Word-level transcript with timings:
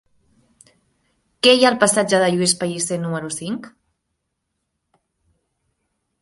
Què 1.47 1.53
hi 1.57 1.61
ha 1.65 1.67
al 1.69 1.77
passatge 1.83 2.21
de 2.23 2.29
Lluís 2.31 2.55
Pellicer 2.63 2.97
número 3.03 3.29
cinc? 3.37 3.69